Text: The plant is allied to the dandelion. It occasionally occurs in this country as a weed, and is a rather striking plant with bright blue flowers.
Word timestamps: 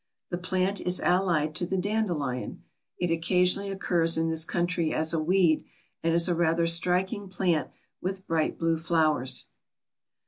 The 0.31 0.37
plant 0.39 0.81
is 0.81 0.99
allied 1.01 1.53
to 1.57 1.65
the 1.67 1.77
dandelion. 1.77 2.63
It 2.97 3.11
occasionally 3.11 3.69
occurs 3.69 4.17
in 4.17 4.29
this 4.29 4.45
country 4.45 4.91
as 4.91 5.13
a 5.13 5.19
weed, 5.19 5.63
and 6.01 6.11
is 6.15 6.27
a 6.27 6.33
rather 6.33 6.65
striking 6.65 7.29
plant 7.29 7.69
with 8.01 8.25
bright 8.25 8.57
blue 8.57 8.77
flowers. 8.77 9.45